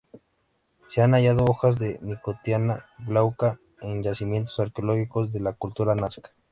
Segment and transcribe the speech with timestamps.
[0.87, 6.31] Se han hallado hojas de "Nicotiana glauca" en yacimientos arqueológicos de la cultura Nazca.